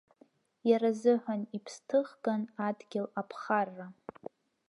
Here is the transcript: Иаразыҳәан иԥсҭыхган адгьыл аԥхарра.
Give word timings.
Иаразыҳәан 0.69 1.41
иԥсҭыхган 1.57 2.43
адгьыл 2.67 3.05
аԥхарра. 3.21 3.87